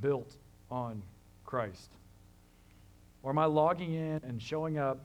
[0.00, 0.34] built
[0.70, 1.02] on
[1.44, 1.90] Christ?
[3.22, 5.04] Or am I logging in and showing up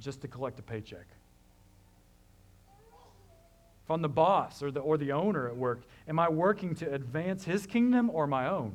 [0.00, 1.06] just to collect a paycheck?
[3.84, 6.92] If I'm the boss or the, or the owner at work, am I working to
[6.92, 8.72] advance his kingdom or my own?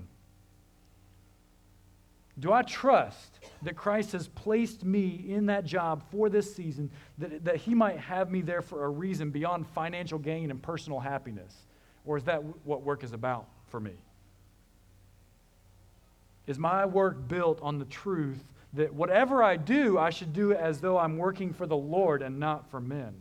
[2.38, 7.45] Do I trust that Christ has placed me in that job for this season, that,
[7.45, 11.55] that He might have me there for a reason beyond financial gain and personal happiness?
[12.05, 13.93] Or is that what work is about for me?
[16.45, 18.43] Is my work built on the truth
[18.75, 22.21] that whatever I do, I should do it as though I'm working for the Lord
[22.21, 23.13] and not for men?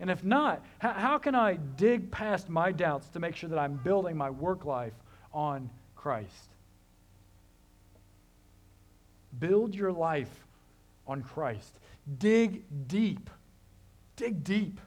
[0.00, 3.58] And if not, how, how can I dig past my doubts to make sure that
[3.58, 4.94] I'm building my work life
[5.32, 6.50] on Christ?
[9.38, 10.46] Build your life
[11.06, 11.78] on Christ.
[12.18, 13.28] Dig deep.
[14.16, 14.80] Dig deep.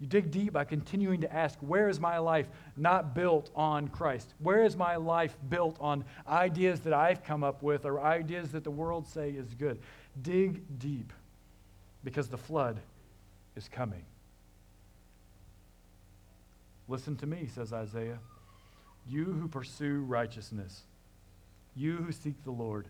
[0.00, 4.34] You dig deep by continuing to ask, where is my life not built on Christ?
[4.40, 8.64] Where is my life built on ideas that I've come up with or ideas that
[8.64, 9.78] the world say is good?
[10.20, 11.12] Dig deep
[12.02, 12.80] because the flood
[13.56, 14.04] is coming.
[16.88, 18.18] Listen to me, says Isaiah.
[19.08, 20.82] You who pursue righteousness
[21.76, 22.88] you who seek the Lord,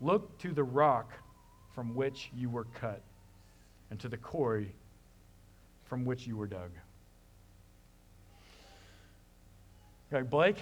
[0.00, 1.12] look to the rock
[1.74, 3.02] from which you were cut,
[3.90, 4.72] and to the quarry
[5.88, 6.70] from which you were dug.
[10.12, 10.58] Okay, Blake,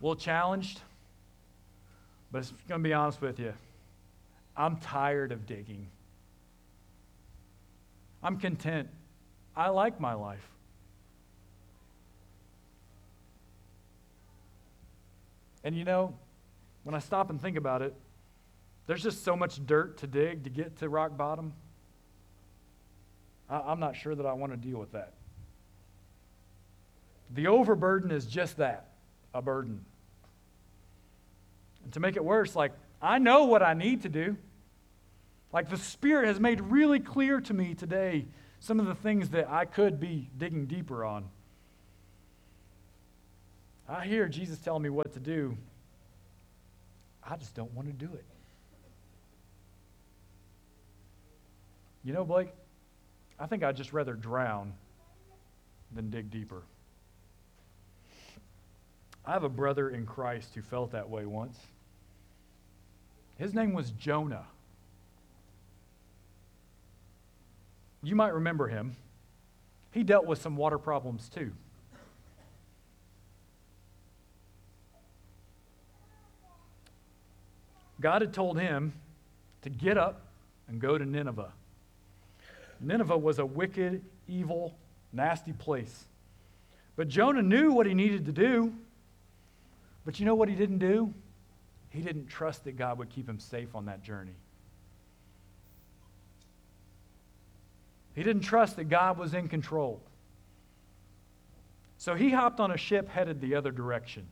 [0.00, 0.80] a little challenged,
[2.30, 3.52] but I'm going to be honest with you.
[4.56, 5.86] I'm tired of digging.
[8.22, 8.88] I'm content.
[9.56, 10.46] I like my life.
[15.64, 16.14] And you know,
[16.84, 17.94] when I stop and think about it,
[18.86, 21.52] there's just so much dirt to dig to get to rock bottom.
[23.52, 25.12] I, am not sure that I want to deal with that.
[27.34, 28.88] The overburden is just that
[29.34, 29.84] a burden.
[31.84, 34.36] And to make it worse, like, I know what I need to do.
[35.52, 38.26] Like, the Spirit has made really clear to me today
[38.60, 41.24] some of the things that I could be digging deeper on.
[43.88, 45.58] I hear Jesus telling me what to do.
[47.22, 48.24] I just don't want to do it.
[52.04, 52.48] You know, Blake,
[53.38, 54.74] I think I'd just rather drown
[55.94, 56.62] than dig deeper.
[59.24, 61.58] I have a brother in Christ who felt that way once.
[63.38, 64.46] His name was Jonah.
[68.02, 68.96] You might remember him.
[69.92, 71.52] he dealt with some water problems too.
[78.00, 78.92] God had told him
[79.62, 80.22] to get up
[80.66, 81.52] and go to Nineveh.
[82.82, 84.76] Nineveh was a wicked, evil,
[85.12, 86.04] nasty place.
[86.96, 88.72] But Jonah knew what he needed to do.
[90.04, 91.14] But you know what he didn't do?
[91.90, 94.34] He didn't trust that God would keep him safe on that journey.
[98.14, 100.02] He didn't trust that God was in control.
[101.98, 104.26] So he hopped on a ship headed the other direction.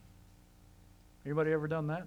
[1.25, 2.05] Anybody ever done that?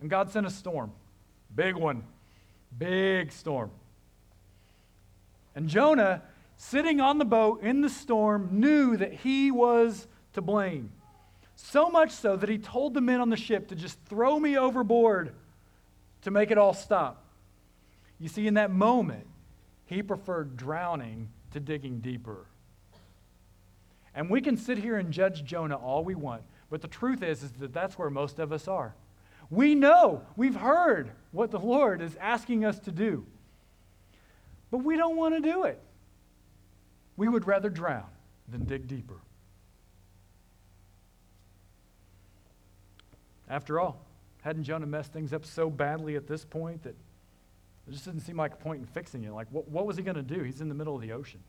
[0.00, 0.92] And God sent a storm.
[1.54, 2.04] Big one.
[2.76, 3.70] Big storm.
[5.54, 6.22] And Jonah,
[6.56, 10.92] sitting on the boat in the storm, knew that he was to blame.
[11.56, 14.56] So much so that he told the men on the ship to just throw me
[14.56, 15.34] overboard
[16.22, 17.24] to make it all stop.
[18.18, 19.26] You see, in that moment,
[19.86, 22.46] he preferred drowning to digging deeper.
[24.14, 27.42] And we can sit here and judge Jonah all we want, but the truth is,
[27.42, 28.94] is that that's where most of us are.
[29.50, 33.26] We know, we've heard what the Lord is asking us to do,
[34.70, 35.80] but we don't want to do it.
[37.16, 38.06] We would rather drown
[38.48, 39.16] than dig deeper.
[43.48, 44.00] After all,
[44.42, 46.94] hadn't Jonah messed things up so badly at this point that
[47.88, 49.32] it just didn't seem like a point in fixing it?
[49.32, 50.42] Like, what, what was he going to do?
[50.42, 51.40] He's in the middle of the ocean.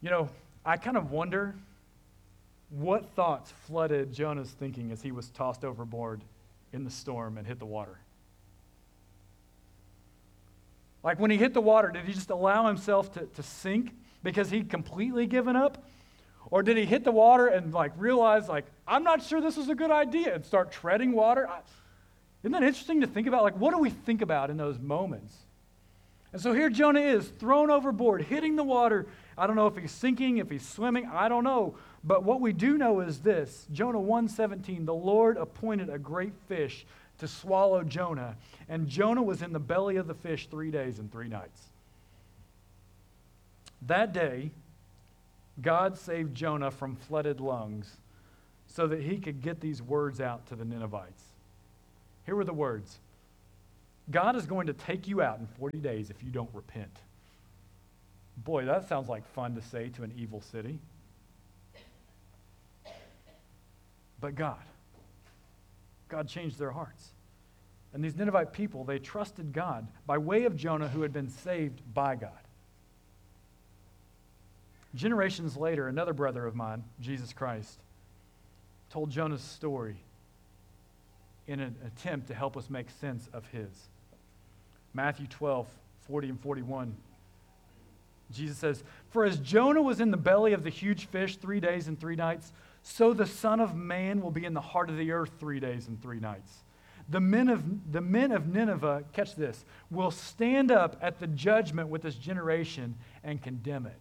[0.00, 0.28] You know,
[0.64, 1.56] I kind of wonder
[2.72, 6.22] what thoughts flooded Jonah's thinking as he was tossed overboard
[6.72, 7.98] in the storm and hit the water?
[11.02, 14.50] Like when he hit the water, did he just allow himself to, to sink because
[14.50, 15.84] he'd completely given up?
[16.50, 19.68] Or did he hit the water and like realize, like, I'm not sure this is
[19.68, 21.48] a good idea and start treading water?
[21.48, 21.60] I,
[22.42, 23.42] isn't that interesting to think about?
[23.42, 25.34] Like, what do we think about in those moments?
[26.32, 29.06] And so here Jonah is thrown overboard, hitting the water.
[29.36, 31.76] I don't know if he's sinking, if he's swimming, I don't know.
[32.04, 36.84] But what we do know is this Jonah 1:17, the Lord appointed a great fish
[37.18, 38.36] to swallow Jonah,
[38.68, 41.68] and Jonah was in the belly of the fish 3 days and 3 nights.
[43.82, 44.50] That day,
[45.60, 47.98] God saved Jonah from flooded lungs
[48.66, 51.24] so that he could get these words out to the Ninevites.
[52.24, 52.98] Here were the words
[54.10, 56.98] God is going to take you out in 40 days if you don't repent.
[58.38, 60.80] Boy, that sounds like fun to say to an evil city.
[64.22, 64.62] But God.
[66.08, 67.10] God changed their hearts.
[67.92, 71.82] And these Ninevite people, they trusted God by way of Jonah, who had been saved
[71.92, 72.30] by God.
[74.94, 77.78] Generations later, another brother of mine, Jesus Christ,
[78.90, 79.96] told Jonah's story
[81.46, 83.68] in an attempt to help us make sense of his.
[84.94, 85.66] Matthew 12,
[86.06, 86.94] 40 and 41.
[88.30, 91.88] Jesus says, For as Jonah was in the belly of the huge fish three days
[91.88, 92.52] and three nights,
[92.82, 95.88] so the Son of Man will be in the heart of the earth three days
[95.88, 96.64] and three nights.
[97.08, 101.88] The men of, the men of Nineveh, catch this, will stand up at the judgment
[101.88, 103.98] with this generation and condemn it.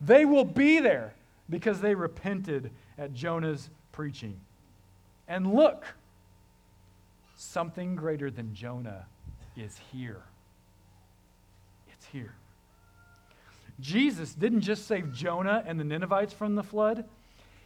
[0.00, 1.14] They will be there
[1.48, 4.38] because they repented at Jonah's preaching.
[5.28, 5.84] And look,
[7.36, 9.06] something greater than Jonah
[9.56, 10.22] is here.
[11.92, 12.34] It's here.
[13.80, 17.04] Jesus didn't just save Jonah and the Ninevites from the flood.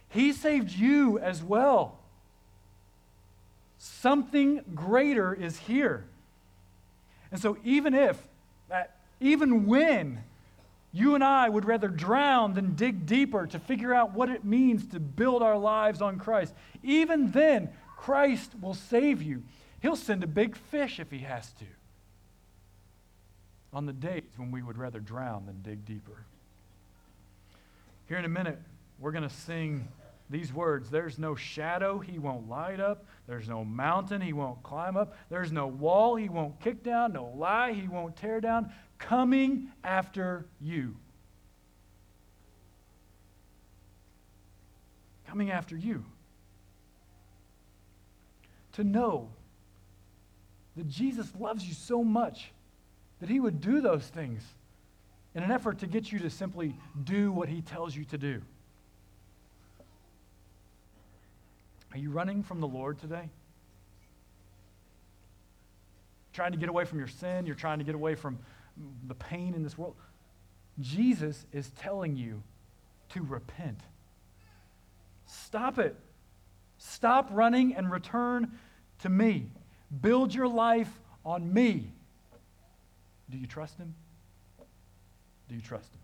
[0.09, 1.99] He saved you as well.
[3.77, 6.05] Something greater is here.
[7.31, 8.17] And so, even if,
[8.71, 8.83] uh,
[9.19, 10.23] even when
[10.93, 14.87] you and I would rather drown than dig deeper to figure out what it means
[14.87, 16.53] to build our lives on Christ,
[16.83, 19.43] even then, Christ will save you.
[19.81, 21.65] He'll send a big fish if he has to
[23.73, 26.25] on the days when we would rather drown than dig deeper.
[28.07, 28.59] Here in a minute,
[28.99, 29.87] we're going to sing
[30.29, 34.97] these words There's no shadow he won't light up, there's no mountain he won't climb
[34.97, 39.69] up, there's no wall he won't kick down, no lie he won't tear down, coming
[39.83, 40.95] after you.
[45.27, 46.03] Coming after you.
[48.73, 49.29] To know
[50.75, 52.51] that Jesus loves you so much
[53.19, 54.43] that he would do those things
[55.33, 58.41] in an effort to get you to simply do what he tells you to do.
[61.97, 63.27] Are you running from the Lord today?
[66.31, 68.37] Trying to get away from your sin, you're trying to get away from
[69.07, 69.95] the pain in this world.
[70.79, 72.43] Jesus is telling you
[73.13, 73.79] to repent.
[75.25, 75.95] Stop it.
[76.77, 78.51] Stop running and return
[78.99, 79.49] to me.
[79.99, 81.91] Build your life on me.
[83.31, 83.95] Do you trust Him?
[85.49, 86.01] Do you trust Him?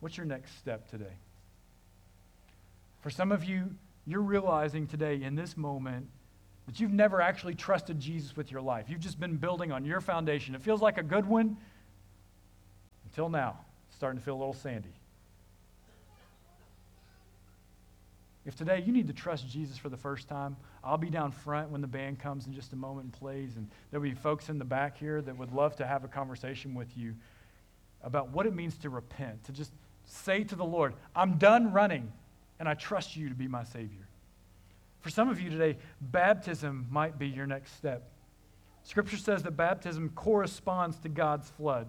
[0.00, 1.14] What's your next step today?
[3.04, 3.74] For some of you,
[4.06, 6.08] you're realizing today in this moment
[6.64, 8.86] that you've never actually trusted Jesus with your life.
[8.88, 10.54] You've just been building on your foundation.
[10.54, 11.58] It feels like a good one
[13.04, 13.58] until now.
[13.88, 14.94] It's starting to feel a little sandy.
[18.46, 21.68] If today you need to trust Jesus for the first time, I'll be down front
[21.68, 24.58] when the band comes in just a moment and plays, and there'll be folks in
[24.58, 27.14] the back here that would love to have a conversation with you
[28.02, 29.72] about what it means to repent, to just
[30.06, 32.10] say to the Lord, I'm done running,
[32.58, 34.08] and I trust you to be my Savior.
[35.00, 38.10] For some of you today, baptism might be your next step.
[38.84, 41.88] Scripture says that baptism corresponds to God's flood,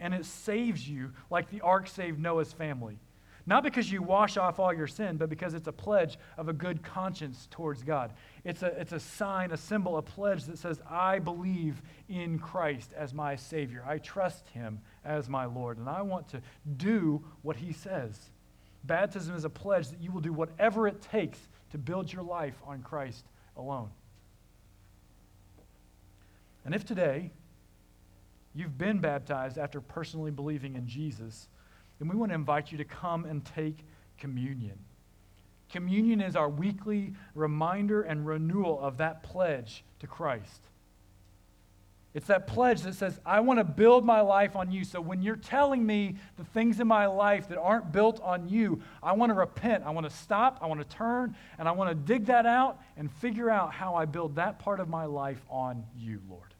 [0.00, 2.98] and it saves you like the ark saved Noah's family.
[3.46, 6.52] Not because you wash off all your sin, but because it's a pledge of a
[6.52, 8.12] good conscience towards God.
[8.42, 12.92] It's a, it's a sign, a symbol, a pledge that says, I believe in Christ
[12.96, 13.84] as my Savior.
[13.86, 16.40] I trust Him as my Lord, and I want to
[16.76, 18.30] do what He says.
[18.84, 21.38] Baptism is a pledge that you will do whatever it takes
[21.70, 23.24] to build your life on Christ
[23.56, 23.90] alone.
[26.64, 27.30] And if today
[28.54, 31.48] you've been baptized after personally believing in Jesus,
[31.98, 33.86] then we want to invite you to come and take
[34.18, 34.78] communion.
[35.70, 40.62] Communion is our weekly reminder and renewal of that pledge to Christ.
[42.14, 44.84] It's that pledge that says, I want to build my life on you.
[44.84, 48.80] So when you're telling me the things in my life that aren't built on you,
[49.02, 49.82] I want to repent.
[49.84, 50.60] I want to stop.
[50.62, 51.34] I want to turn.
[51.58, 54.78] And I want to dig that out and figure out how I build that part
[54.78, 56.54] of my life on you, Lord.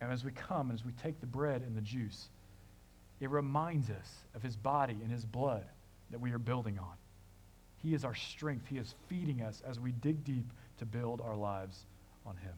[0.00, 2.28] And as we come and as we take the bread and the juice,
[3.18, 5.64] it reminds us of his body and his blood
[6.10, 6.94] that we are building on.
[7.82, 8.68] He is our strength.
[8.68, 11.86] He is feeding us as we dig deep to build our lives
[12.30, 12.54] on him.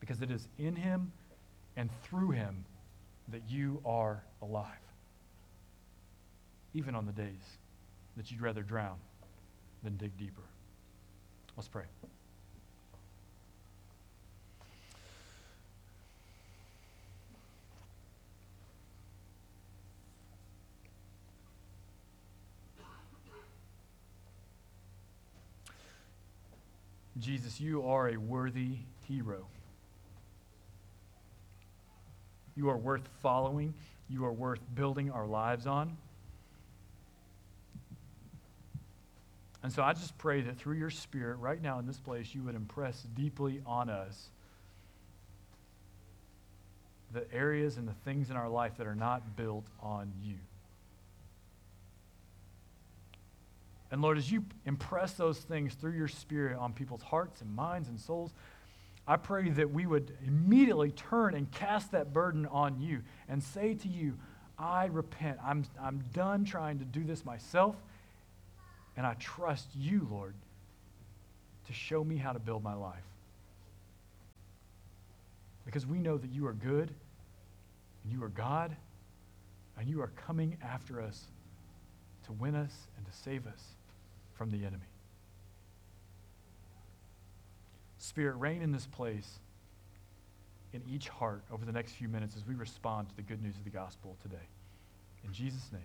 [0.00, 1.12] Because it is in him
[1.76, 2.64] and through him
[3.28, 4.72] that you are alive.
[6.72, 7.58] Even on the days
[8.16, 8.96] that you'd rather drown
[9.82, 10.42] than dig deeper.
[11.56, 11.84] Let's pray.
[27.18, 29.46] Jesus, you are a worthy hero.
[32.54, 33.74] You are worth following.
[34.08, 35.96] You are worth building our lives on.
[39.62, 42.42] And so I just pray that through your Spirit, right now in this place, you
[42.44, 44.28] would impress deeply on us
[47.12, 50.36] the areas and the things in our life that are not built on you.
[53.96, 57.88] And Lord, as you impress those things through your Spirit on people's hearts and minds
[57.88, 58.34] and souls,
[59.08, 63.72] I pray that we would immediately turn and cast that burden on you and say
[63.72, 64.18] to you,
[64.58, 65.38] I repent.
[65.42, 67.74] I'm, I'm done trying to do this myself,
[68.98, 70.34] and I trust you, Lord,
[71.66, 73.00] to show me how to build my life.
[75.64, 76.92] Because we know that you are good,
[78.04, 78.76] and you are God,
[79.78, 81.18] and you are coming after us
[82.26, 83.75] to win us and to save us
[84.36, 84.86] from the enemy.
[87.98, 89.38] Spirit, reign in this place
[90.72, 93.56] in each heart over the next few minutes as we respond to the good news
[93.56, 94.36] of the gospel today.
[95.24, 95.82] In Jesus' name,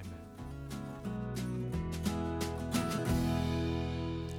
[0.00, 1.17] amen.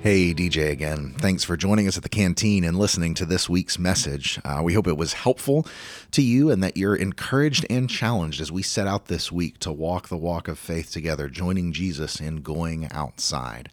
[0.01, 1.13] Hey, DJ again.
[1.17, 4.39] Thanks for joining us at the canteen and listening to this week's message.
[4.45, 5.67] Uh, we hope it was helpful
[6.11, 9.73] to you and that you're encouraged and challenged as we set out this week to
[9.73, 13.71] walk the walk of faith together, joining Jesus in going outside.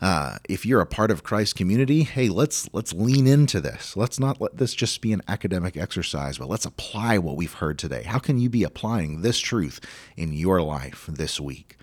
[0.00, 3.96] Uh, if you're a part of Christ community, hey, let's let's lean into this.
[3.96, 7.78] Let's not let this just be an academic exercise, but let's apply what we've heard
[7.78, 8.02] today.
[8.02, 9.80] How can you be applying this truth
[10.16, 11.76] in your life this week?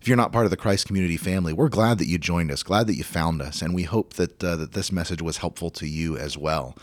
[0.00, 2.62] If you're not part of the Christ community family, we're glad that you joined us,
[2.62, 5.70] glad that you found us, and we hope that uh, that this message was helpful
[5.70, 6.76] to you as well.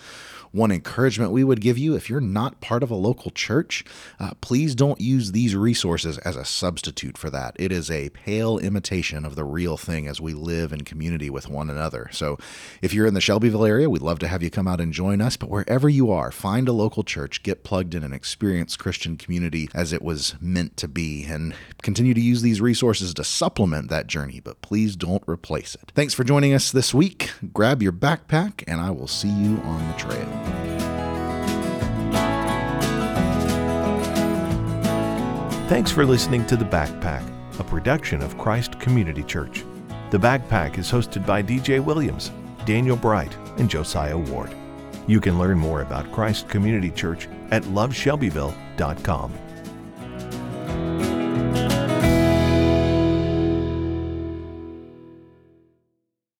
[0.56, 3.84] One encouragement we would give you if you're not part of a local church,
[4.22, 7.58] uh, please don't use these resources as a substitute for that.
[7.60, 11.50] It is a pale imitation of the real thing as we live in community with
[11.50, 12.08] one another.
[12.14, 12.38] So
[12.82, 15.20] if you're in the Shelbyville area, we'd love to have you come out and join
[15.20, 15.36] us.
[15.36, 19.68] But wherever you are, find a local church, get plugged in, and experience Christian community
[19.74, 24.08] as it was meant to be, and continue to use these resources to supplement that
[24.08, 25.92] journey, but please don't replace it.
[25.94, 27.32] Thanks for joining us this week.
[27.52, 30.45] Grab your backpack, and I will see you on the trail.
[35.68, 37.24] Thanks for listening to The Backpack,
[37.60, 39.64] a production of Christ Community Church.
[40.12, 42.32] The Backpack is hosted by DJ Williams.
[42.66, 44.54] Daniel Bright, and Josiah Ward.
[45.08, 49.34] You can learn more about Christ Community Church at loveshelbyville.com.